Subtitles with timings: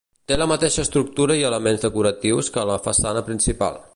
[0.29, 3.81] Té la mateixa estructura i elements decoratius que a la façana principal.